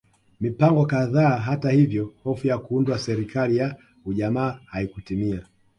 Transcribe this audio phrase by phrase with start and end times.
[0.41, 5.43] Mipango kadhaa hata hivyo hofu ya kuundwa serikali ya ujamaa haikutimia